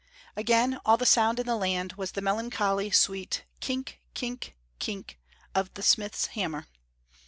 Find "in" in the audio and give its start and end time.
1.39-1.45